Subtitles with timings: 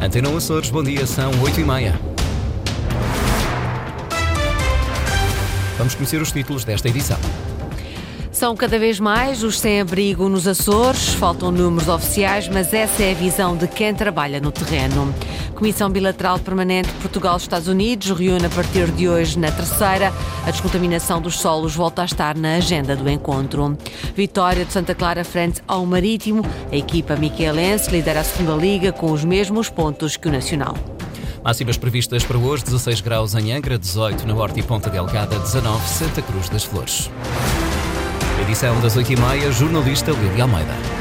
[0.00, 2.00] Antena Açores, bom dia, são 8 e meia.
[5.76, 7.18] Vamos conhecer os títulos desta edição.
[8.30, 13.14] São cada vez mais os sem-abrigo nos Açores, faltam números oficiais, mas essa é a
[13.14, 15.12] visão de quem trabalha no terreno.
[15.58, 20.12] Comissão Bilateral Permanente Portugal-Estados Unidos reúne a partir de hoje na terceira.
[20.46, 23.76] A descontaminação dos solos volta a estar na agenda do encontro.
[24.14, 26.44] Vitória de Santa Clara frente ao Marítimo.
[26.70, 30.76] A equipa miquelense lidera a segunda liga com os mesmos pontos que o Nacional.
[31.42, 35.88] Máximas previstas para hoje: 16 graus em Angra, 18 na Horta e Ponta Delgada, 19
[35.88, 37.10] Santa Cruz das Flores.
[38.40, 40.97] Edição das 8h30, jornalista Lídia Almeida.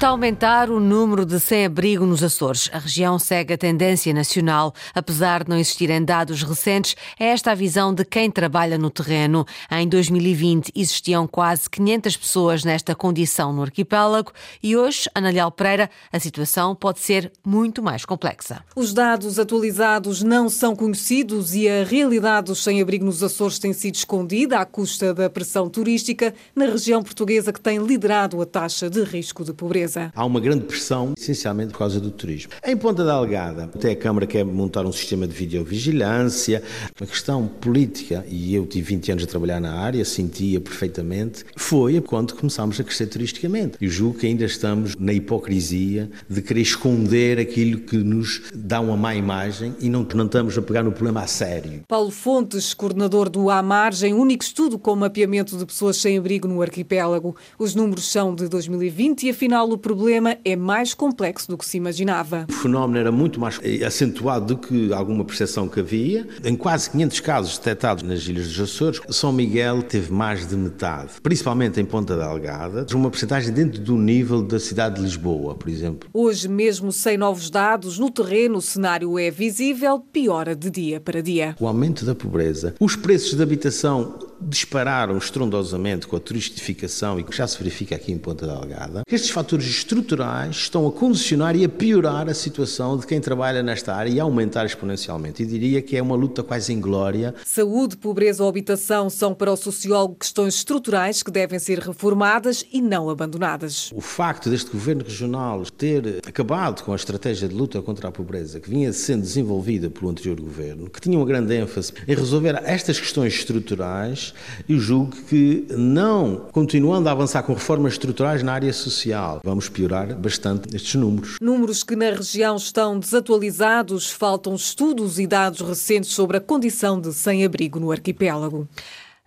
[0.00, 2.70] Está a aumentar o número de sem-abrigo nos Açores.
[2.72, 4.72] A região segue a tendência nacional.
[4.94, 9.44] Apesar de não existirem dados recentes, é esta a visão de quem trabalha no terreno.
[9.70, 14.32] Em 2020 existiam quase 500 pessoas nesta condição no arquipélago
[14.62, 18.64] e hoje, Analial Pereira, a situação pode ser muito mais complexa.
[18.74, 23.96] Os dados atualizados não são conhecidos e a realidade dos sem-abrigo nos Açores tem sido
[23.96, 29.02] escondida à custa da pressão turística na região portuguesa que tem liderado a taxa de
[29.04, 29.89] risco de pobreza.
[30.14, 32.52] Há uma grande pressão, essencialmente por causa do turismo.
[32.64, 36.62] Em Ponta da Algada, até a Câmara quer montar um sistema de videovigilância.
[37.00, 42.00] A questão política, e eu tive 20 anos a trabalhar na área, sentia perfeitamente, foi
[42.00, 43.76] quando começámos a crescer turisticamente.
[43.80, 48.96] Eu julgo que ainda estamos na hipocrisia de querer esconder aquilo que nos dá uma
[48.96, 51.82] má imagem e não, não estamos a pegar no problema a sério.
[51.88, 56.62] Paulo Fontes, coordenador do À Margem, único estudo com mapeamento de pessoas sem abrigo no
[56.62, 57.36] arquipélago.
[57.58, 61.76] Os números são de 2020 e afinal o problema é mais complexo do que se
[61.76, 62.46] imaginava.
[62.48, 66.26] O fenómeno era muito mais acentuado do que alguma percepção que havia.
[66.44, 71.12] Em quase 500 casos detectados nas Ilhas dos Açores, São Miguel teve mais de metade,
[71.22, 76.08] principalmente em Ponta Delgada, uma porcentagem dentro do nível da cidade de Lisboa, por exemplo.
[76.12, 81.22] Hoje, mesmo sem novos dados, no terreno o cenário é visível, piora de dia para
[81.22, 81.56] dia.
[81.58, 87.36] O aumento da pobreza, os preços de habitação dispararam estrondosamente com a turistificação e que
[87.36, 89.02] já se verifica aqui em Ponta Delgada.
[89.10, 93.94] Estes fatores estruturais estão a condicionar e a piorar a situação de quem trabalha nesta
[93.94, 95.42] área e a aumentar exponencialmente.
[95.42, 97.34] E diria que é uma luta quase inglória.
[97.44, 102.80] Saúde, pobreza ou habitação são para o sociólogo questões estruturais que devem ser reformadas e
[102.80, 103.90] não abandonadas.
[103.94, 108.60] O facto deste governo regional ter acabado com a estratégia de luta contra a pobreza
[108.60, 112.98] que vinha sendo desenvolvida pelo anterior governo, que tinha uma grande ênfase em resolver estas
[112.98, 114.29] questões estruturais,
[114.68, 120.14] e julgo que não continuando a avançar com reformas estruturais na área social, vamos piorar
[120.14, 121.36] bastante estes números.
[121.40, 127.12] Números que na região estão desatualizados, faltam estudos e dados recentes sobre a condição de
[127.12, 128.68] sem-abrigo no arquipélago.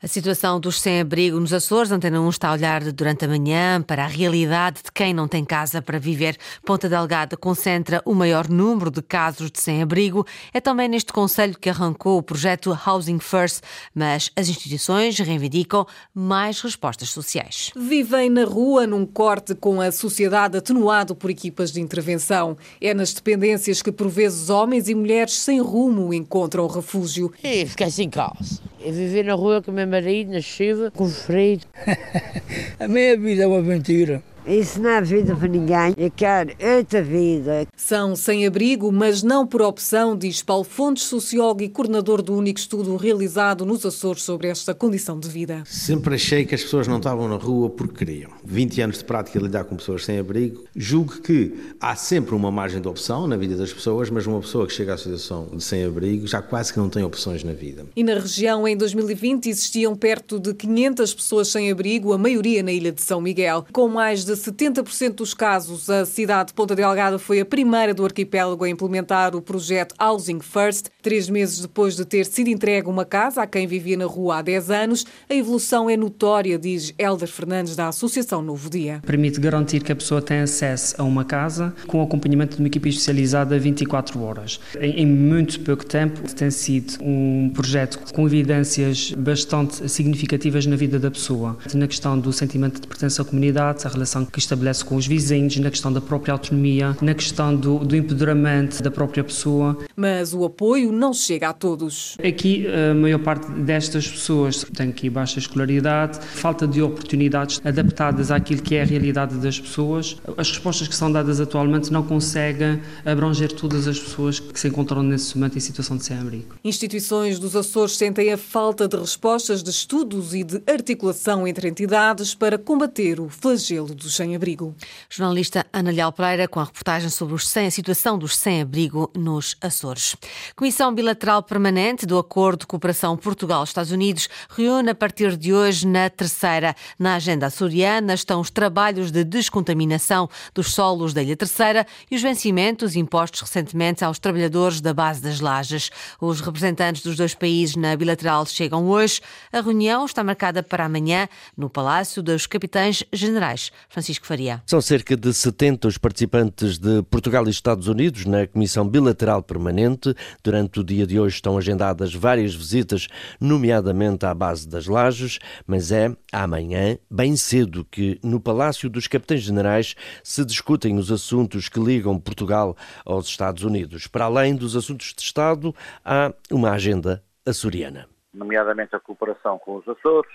[0.04, 4.04] A situação dos sem-abrigo nos Açores, Antena 1 está a olhar durante a manhã para
[4.04, 6.36] a realidade de quem não tem casa para viver.
[6.66, 10.28] Ponta Delgada concentra o maior número de casos de sem-abrigo.
[10.54, 13.62] É também neste Conselho que arrancou o projeto Housing First,
[13.96, 17.72] mas as instituições reivindicam mais respostas sociais.
[17.74, 22.58] Vivem na rua num corte com a sociedade atenuado por equipas de intervenção.
[22.82, 27.32] É nas dependências que por vezes homens e mulheres sem rumo encontram refúgio.
[27.42, 28.73] E fiquei sem casa.
[28.86, 31.60] É viver na rua com o meu marido, na chuva, com frio.
[32.78, 34.22] a minha vida é uma aventura.
[34.46, 35.94] Isso não é vida para ninguém.
[35.96, 37.66] Eu quero outra vida.
[37.78, 42.60] São sem abrigo, mas não por opção, diz Paulo Fontes, sociólogo e coordenador do único
[42.60, 45.64] estudo realizado nos Açores sobre esta condição de vida.
[45.66, 48.32] Sempre achei que as pessoas não estavam na rua porque queriam.
[48.44, 50.64] 20 anos de prática a lidar com pessoas sem abrigo.
[50.76, 54.68] Julgo que há sempre uma margem de opção na vida das pessoas, mas uma pessoa
[54.68, 57.86] que chega à situação de sem abrigo já quase que não tem opções na vida.
[57.96, 62.72] E na região, em 2020, existiam perto de 500 pessoas sem abrigo, a maioria na
[62.72, 66.76] ilha de São Miguel, com mais de de 70% dos casos, a cidade de Ponta
[66.76, 70.88] Delgada foi a primeira do arquipélago a implementar o projeto Housing First.
[71.02, 74.42] Três meses depois de ter sido entregue uma casa a quem vivia na rua há
[74.42, 79.02] 10 anos, a evolução é notória, diz Helder Fernandes, da Associação Novo Dia.
[79.06, 82.90] Permite garantir que a pessoa tem acesso a uma casa com acompanhamento de uma equipe
[82.90, 84.60] especializada 24 horas.
[84.80, 91.12] Em, muito pouco tempo, tem sido um projeto com evidências bastante significativas na vida da
[91.12, 94.96] pessoa, na questão do sentimento de pertença à comunidade, a relação relação que estabelece com
[94.96, 99.78] os vizinhos, na questão da própria autonomia, na questão do, do empoderamento da própria pessoa.
[99.96, 102.18] Mas o apoio não chega a todos.
[102.24, 108.62] Aqui, a maior parte destas pessoas tem aqui baixa escolaridade, falta de oportunidades adaptadas àquilo
[108.62, 110.18] que é a realidade das pessoas.
[110.38, 115.04] As respostas que são dadas atualmente não conseguem abranger todas as pessoas que se encontram
[115.04, 116.56] nesse momento em situação de sem-abrigo.
[116.64, 122.36] Instituições dos Açores sentem a falta de respostas de estudos e de articulação entre entidades
[122.36, 124.76] para combater o flagelo dos dos sem-abrigo.
[125.10, 129.56] Jornalista Ana Leal Pereira com a reportagem sobre os sem, a situação dos sem-abrigo nos
[129.60, 130.16] Açores.
[130.56, 136.10] Comissão Bilateral Permanente do Acordo de Cooperação Portugal-Estados Unidos reúne a partir de hoje na
[136.10, 136.76] terceira.
[137.00, 142.22] Na agenda açoriana estão os trabalhos de descontaminação dos solos da Ilha Terceira e os
[142.22, 145.90] vencimentos impostos recentemente aos trabalhadores da base das lajes.
[146.22, 149.22] Os representantes dos dois países na bilateral chegam hoje.
[149.52, 151.28] A reunião está marcada para amanhã
[151.58, 153.72] no Palácio dos Capitães Generais.
[154.04, 154.62] Francisco Faria.
[154.68, 160.14] São cerca de 70 os participantes de Portugal e Estados Unidos na Comissão Bilateral Permanente.
[160.44, 163.08] Durante o dia de hoje estão agendadas várias visitas,
[163.40, 169.42] nomeadamente à base das lajes, mas é amanhã, bem cedo, que no Palácio dos Capitães
[169.42, 174.06] Generais se discutem os assuntos que ligam Portugal aos Estados Unidos.
[174.06, 175.74] Para além dos assuntos de Estado,
[176.04, 178.06] há uma agenda açoriana.
[178.34, 180.32] Nomeadamente a cooperação com os Açores,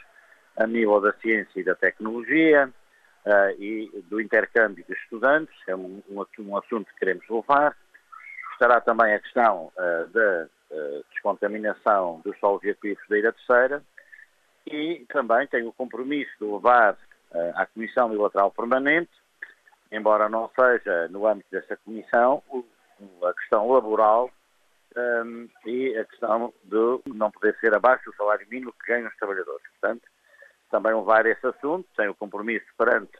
[0.57, 2.73] a nível da ciência e da tecnologia
[3.29, 7.77] uh, e do intercâmbio de estudantes, é um, um, um, assunto que queremos levar.
[8.53, 13.83] Estará também a questão uh, da uh, descontaminação dos solos e aquíferos da Ilha Terceira
[14.67, 16.97] e também tenho o compromisso de levar
[17.55, 19.11] à Comissão Bilateral Permanente,
[19.93, 22.43] embora não seja no âmbito dessa comissão,
[23.23, 24.31] a questão laboral
[24.97, 29.17] um, e a questão de não poder ser abaixo do salário mínimo que ganham os
[29.17, 29.63] trabalhadores.
[29.81, 30.08] Portanto,
[30.69, 33.19] também levar esse assunto, tem o compromisso perante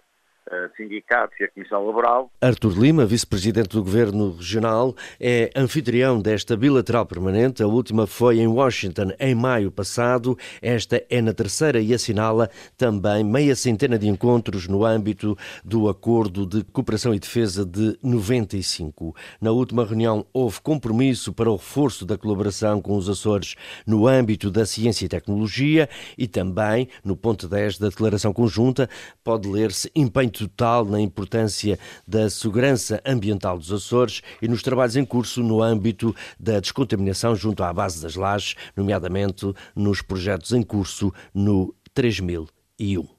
[0.77, 2.31] sindicatos e a Comissão Laboral.
[2.41, 7.63] Artur Lima, vice-presidente do Governo Regional, é anfitrião desta bilateral permanente.
[7.63, 10.37] A última foi em Washington em maio passado.
[10.63, 16.47] Esta é na terceira e assinala também meia centena de encontros no âmbito do Acordo
[16.47, 19.15] de Cooperação e Defesa de 95.
[19.41, 23.55] Na última reunião houve compromisso para o reforço da colaboração com os Açores
[23.87, 28.89] no âmbito da ciência e tecnologia e também no ponto 10 da declaração conjunta
[29.23, 35.05] pode ler-se empenho total na importância da segurança ambiental dos Açores e nos trabalhos em
[35.05, 41.13] curso no âmbito da descontaminação junto à base das lajes, nomeadamente nos projetos em curso
[41.35, 43.18] no 3001.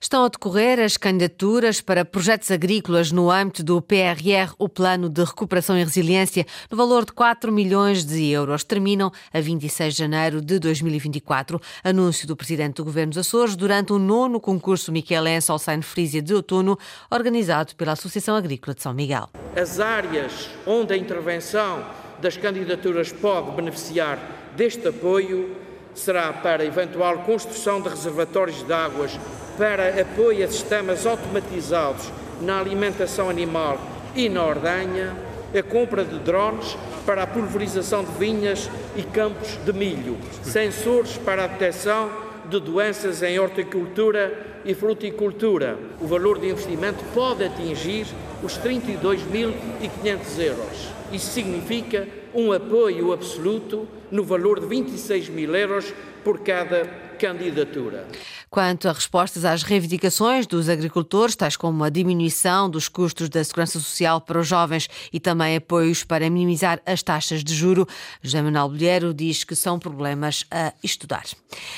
[0.00, 5.24] Estão a decorrer as candidaturas para projetos agrícolas no âmbito do PRR, o Plano de
[5.24, 8.62] Recuperação e Resiliência, no valor de 4 milhões de euros.
[8.62, 11.60] Terminam a 26 de janeiro de 2024.
[11.82, 16.32] Anúncio do Presidente do Governo dos Açores durante o nono concurso Michelense Alsain Frisia de
[16.32, 16.78] outono,
[17.10, 19.28] organizado pela Associação Agrícola de São Miguel.
[19.56, 21.84] As áreas onde a intervenção
[22.20, 24.18] das candidaturas pode beneficiar
[24.56, 25.56] deste apoio
[25.94, 29.18] será para eventual construção de reservatórios de águas
[29.58, 32.08] para apoio a sistemas automatizados
[32.40, 33.80] na alimentação animal
[34.14, 35.16] e na ordenha,
[35.52, 41.44] a compra de drones para a pulverização de vinhas e campos de milho, sensores para
[41.44, 42.08] a detecção
[42.48, 45.76] de doenças em horticultura e fruticultura.
[46.00, 48.06] O valor de investimento pode atingir
[48.42, 50.88] os 32.500 euros.
[51.12, 58.06] Isso significa um apoio absoluto no valor de 26 mil euros por cada candidatura.
[58.48, 63.78] Quanto a respostas às reivindicações dos agricultores, tais como a diminuição dos custos da segurança
[63.80, 67.86] social para os jovens e também apoios para minimizar as taxas de juro,
[68.22, 71.24] José Manuel Bolheiro diz que são problemas a estudar.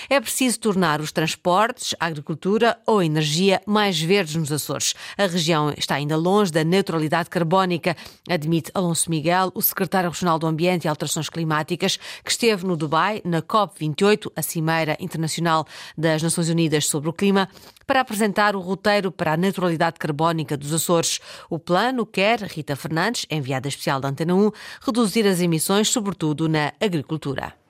[0.08, 4.94] É preciso tornar os transportes, a agricultura ou a energia mais verdes nos Açores.
[5.16, 7.96] A região está ainda longe da neutralidade carbónica,
[8.28, 13.22] admite Alonso Miguel, o secretário regional do Ambiente e Alterações Climáticas, que esteve no Dubai
[13.24, 15.29] na COP28, a Cimeira Internacional
[15.96, 17.48] das Nações Unidas sobre o Clima
[17.86, 21.20] para apresentar o roteiro para a neutralidade carbónica dos Açores.
[21.48, 26.72] O plano quer, Rita Fernandes, enviada especial da Antena 1, reduzir as emissões, sobretudo na
[26.80, 27.60] agricultura.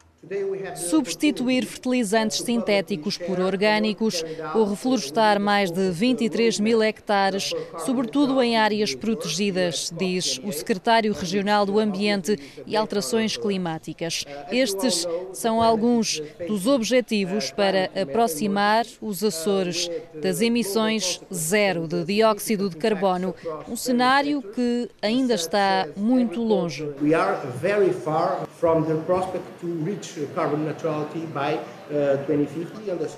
[0.77, 4.23] Substituir fertilizantes sintéticos por orgânicos
[4.55, 7.55] ou reflorestar mais de 23 mil hectares,
[7.87, 14.27] sobretudo em áreas protegidas, diz o secretário regional do Ambiente e Alterações Climáticas.
[14.53, 19.89] Estes são alguns dos objetivos para aproximar os Açores
[20.23, 23.35] das emissões zero de dióxido de carbono,
[23.67, 26.85] um cenário que ainda está muito longe.
[27.01, 30.10] We are very far from the prospect to reach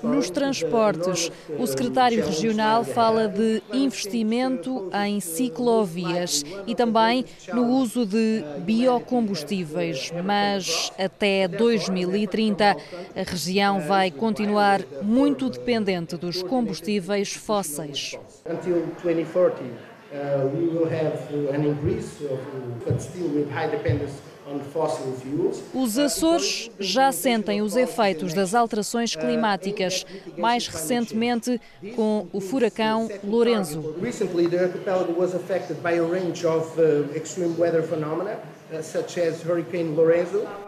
[0.03, 8.43] Nos transportes, o secretário regional fala de investimento em ciclovias e também no uso de
[8.61, 12.77] biocombustíveis, mas até 2030
[13.15, 18.19] a região vai continuar muito dependente dos combustíveis fósseis.
[18.47, 19.63] Until 2040,
[20.13, 21.17] uh, we will have
[21.55, 22.41] an increase of,
[22.85, 24.21] but still with high dependence
[25.75, 30.05] Os Açores já sentem os efeitos das alterações climáticas,
[30.37, 31.61] mais recentemente
[31.95, 33.95] com o furacão Lorenzo.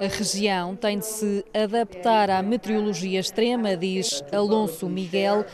[0.00, 5.44] A região tem de se adaptar à meteorologia extrema, diz Alonso Miguel,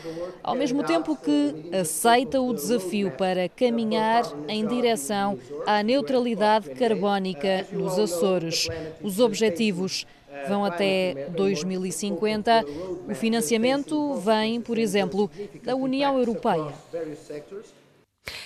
[0.43, 7.97] ao mesmo tempo que aceita o desafio para caminhar em direção à neutralidade carbónica nos
[7.97, 8.67] Açores.
[9.01, 10.05] Os objetivos
[10.47, 12.65] vão até 2050.
[13.09, 15.29] O financiamento vem, por exemplo,
[15.63, 16.73] da União Europeia.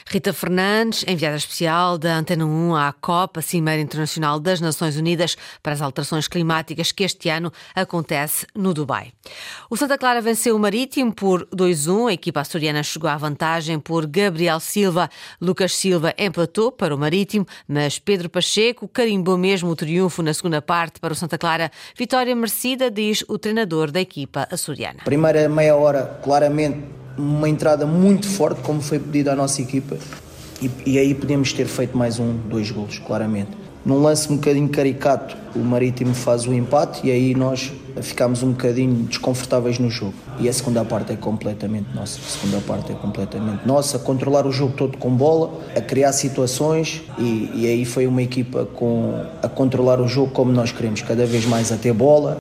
[0.08, 5.36] Rita Fernandes, enviada especial da Antena 1 à COP, a Cimeira Internacional das Nações Unidas
[5.62, 9.12] para as Alterações Climáticas, que este ano acontece no Dubai.
[9.70, 12.10] O Santa Clara venceu o Marítimo por 2-1.
[12.10, 15.10] A equipa açoriana chegou à vantagem por Gabriel Silva.
[15.41, 20.62] Lucas Silva empatou para o Marítimo, mas Pedro Pacheco carimbou mesmo o triunfo na segunda
[20.62, 21.72] parte para o Santa Clara.
[21.98, 25.00] Vitória merecida, diz o treinador da equipa açoriana.
[25.03, 29.98] Primeira meia hora, claramente uma entrada muito forte, como foi pedido à nossa equipa,
[30.62, 33.51] e, e aí podíamos ter feito mais um, dois golos, claramente.
[33.86, 38.51] Num lance um bocadinho caricato, o Marítimo faz o empate e aí nós ficámos um
[38.51, 40.15] bocadinho desconfortáveis no jogo.
[40.39, 42.19] E a segunda parte é completamente nossa.
[42.19, 44.00] A segunda parte é completamente nossa.
[44.00, 48.65] Controlar o jogo todo com bola, a criar situações e, e aí foi uma equipa
[48.65, 52.38] com, a controlar o jogo como nós queremos, cada vez mais a ter bola.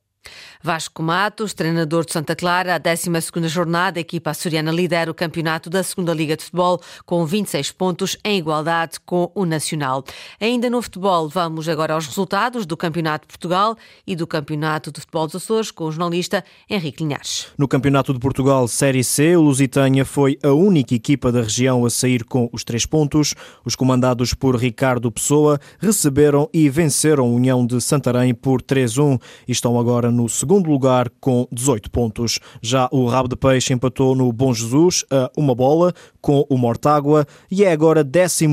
[0.64, 3.11] Vasco Matos, treinador de Santa Clara, a 12
[3.49, 8.16] jornada, a equipa açoriana lidera o campeonato da Segunda Liga de Futebol com 26 pontos,
[8.25, 10.02] em igualdade com o Nacional.
[10.40, 15.00] Ainda no futebol, vamos agora aos resultados do Campeonato de Portugal e do Campeonato de
[15.00, 17.49] Futebol dos Açores com o jornalista Henrique Linhares.
[17.59, 21.90] No Campeonato de Portugal Série C, o Lusitânia foi a única equipa da região a
[21.90, 23.35] sair com os três pontos.
[23.66, 29.52] Os comandados por Ricardo Pessoa receberam e venceram a União de Santarém por 3-1 e
[29.52, 32.38] estão agora no segundo segundo lugar com 18 pontos.
[32.62, 37.26] Já o Rabo de Peixe empatou no Bom Jesus a uma bola com o Mortágua
[37.50, 38.46] e é agora 11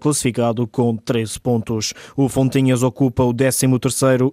[0.00, 1.94] classificado com 13 pontos.
[2.16, 3.66] O Fontinhas ocupa o 13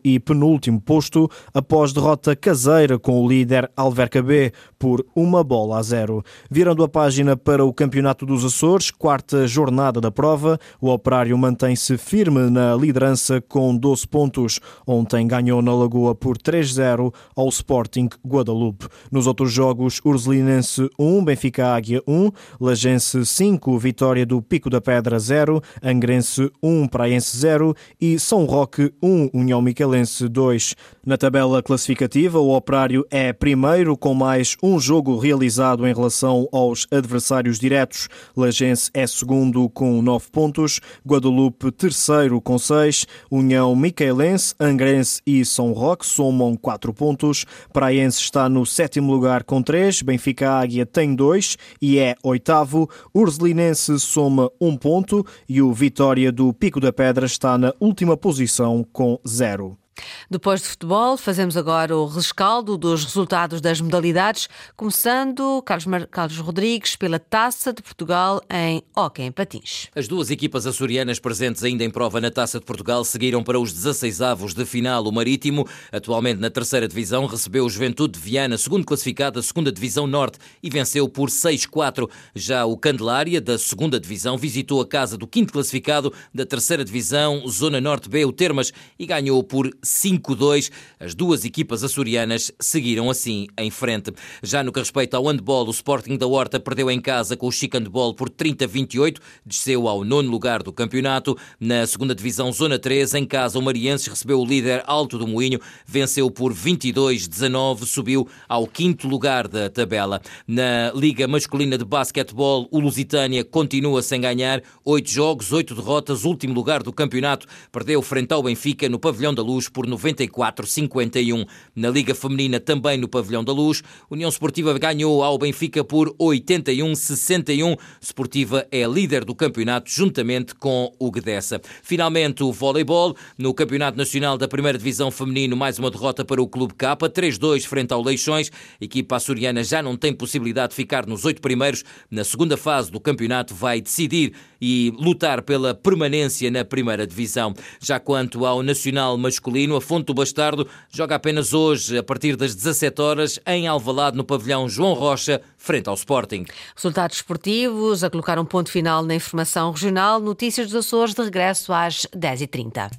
[0.03, 5.83] e penúltimo posto após derrota caseira com o líder Alverca B por uma bola a
[5.83, 6.23] zero.
[6.49, 11.99] Virando a página para o Campeonato dos Açores, quarta jornada da prova, o Operário mantém-se
[11.99, 14.59] firme na liderança com 12 pontos.
[14.87, 18.87] Ontem ganhou na Lagoa por 3-0 ao Sporting Guadalupe.
[19.11, 25.19] Nos outros jogos, Ursulinense 1, Benfica Águia 1, Lagense 5, Vitória do Pico da Pedra
[25.19, 30.75] 0, Angrense 1, Praense 0 e São Roque 1, União Miquelense 2.
[31.05, 36.87] Na tabela classificativa, o Operário é primeiro com mais um jogo realizado em relação aos
[36.91, 38.07] adversários diretos.
[38.35, 45.71] Lagense é segundo com 9 pontos, Guadalupe terceiro com 6, União Miquelense, Angrense e São
[45.71, 47.45] Roque somam 4 pontos pontos.
[47.71, 50.01] Praense está no sétimo lugar com três.
[50.01, 52.89] Benfica Águia tem dois e é oitavo.
[53.13, 58.85] Ursulinense soma um ponto e o Vitória do Pico da Pedra está na última posição
[58.91, 59.80] com zero.
[60.29, 66.07] Depois de futebol, fazemos agora o rescaldo dos resultados das modalidades, começando Carlos, Mar...
[66.07, 69.87] Carlos Rodrigues pela Taça de Portugal em Hockey em Patins.
[69.95, 73.73] As duas equipas açorianas presentes ainda em prova na Taça de Portugal seguiram para os
[73.73, 75.03] 16 avos de final.
[75.03, 79.71] O Marítimo, atualmente na terceira divisão, recebeu o Juventude de Viana, segundo classificado da segunda
[79.71, 82.09] divisão norte e venceu por 6-4.
[82.35, 87.47] Já o Candelária, da segunda divisão, visitou a casa do quinto classificado da terceira divisão,
[87.47, 90.71] Zona Norte B, o Termas, e ganhou por 5-2.
[90.99, 94.13] As duas equipas açorianas seguiram assim em frente.
[94.41, 97.51] Já no que respeita ao handball, o Sporting da Horta perdeu em casa com o
[97.51, 101.37] Chico Handball por 30-28, desceu ao nono lugar do campeonato.
[101.59, 105.59] Na segunda divisão, Zona 3, em casa, o Marienses recebeu o líder Alto do Moinho,
[105.85, 110.21] venceu por 22-19, subiu ao quinto lugar da tabela.
[110.47, 116.53] Na Liga Masculina de Basquetebol, o Lusitânia continua sem ganhar, oito jogos, oito derrotas, último
[116.53, 121.47] lugar do campeonato, perdeu frente ao Benfica no Pavilhão da Luz por 94-51.
[121.75, 127.77] Na Liga Feminina, também no Pavilhão da Luz, União Esportiva ganhou ao Benfica por 81-61.
[127.99, 131.61] Esportiva é líder do campeonato juntamente com o Guedessa.
[131.81, 133.15] Finalmente, o voleibol.
[133.37, 137.65] No Campeonato Nacional da Primeira Divisão Feminino, mais uma derrota para o Clube K, 3-2
[137.65, 138.51] frente ao Leixões.
[138.79, 141.83] A equipa açoriana já não tem possibilidade de ficar nos oito primeiros.
[142.09, 147.53] Na segunda fase do campeonato vai decidir e lutar pela permanência na Primeira Divisão.
[147.79, 152.35] Já quanto ao Nacional Masculino, masculino, a Fonte do Bastardo joga apenas hoje, a partir
[152.35, 156.45] das 17 horas, em Alvalade, no pavilhão João Rocha, frente ao Sporting.
[156.75, 160.19] Resultados esportivos a colocar um ponto final na informação regional.
[160.19, 162.91] Notícias dos Açores de regresso às 10h30.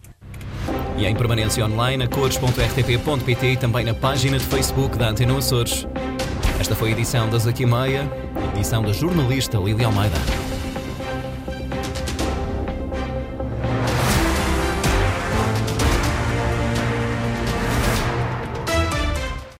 [0.98, 5.86] E em permanência online a cores.rtp.pt e também na página de Facebook da Antena Açores.
[6.60, 8.08] Esta foi a edição das 8 meia,
[8.54, 10.51] edição da jornalista Lília Almeida.